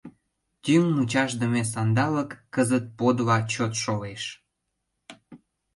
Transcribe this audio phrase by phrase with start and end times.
[0.63, 4.23] Тӱҥ-мучашдыме сандалык Кызыт подла чот шолеш.